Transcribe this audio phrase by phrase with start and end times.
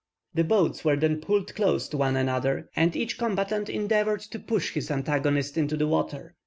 [0.33, 4.71] The boats were then pulled close to one another, and each combatant endeavoured to push
[4.73, 6.33] his antagonist into the water.